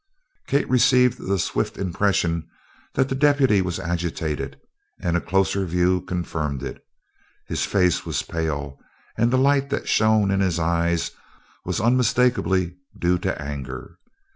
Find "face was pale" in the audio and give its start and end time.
7.67-8.79